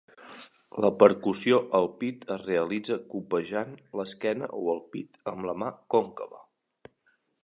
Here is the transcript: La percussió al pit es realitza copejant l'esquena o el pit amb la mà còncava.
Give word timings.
La 0.83 0.89
percussió 1.01 1.57
al 1.79 1.89
pit 1.99 2.23
es 2.35 2.41
realitza 2.47 2.97
copejant 3.13 3.75
l'esquena 4.01 4.49
o 4.61 4.63
el 4.75 4.81
pit 4.97 5.21
amb 5.33 5.49
la 5.51 5.55
mà 5.65 5.69
còncava. 5.97 6.43